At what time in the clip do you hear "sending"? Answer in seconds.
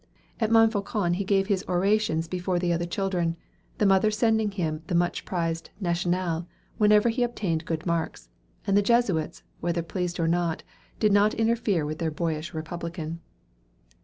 4.09-4.49